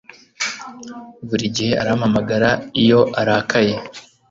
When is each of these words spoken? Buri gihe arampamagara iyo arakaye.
Buri 1.27 1.45
gihe 1.55 1.73
arampamagara 1.81 2.49
iyo 2.81 2.99
arakaye. 3.21 3.75